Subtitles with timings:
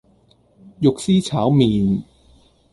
[0.79, 2.01] 肉絲炒麪